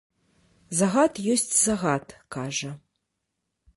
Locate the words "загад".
0.79-1.13, 1.65-2.17